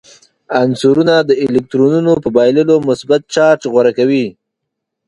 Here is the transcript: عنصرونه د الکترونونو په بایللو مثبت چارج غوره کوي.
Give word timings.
عنصرونه 0.61 1.15
د 1.29 1.31
الکترونونو 1.43 2.13
په 2.23 2.29
بایللو 2.35 2.75
مثبت 2.89 3.21
چارج 3.33 3.61
غوره 3.71 3.91
کوي. 3.97 4.25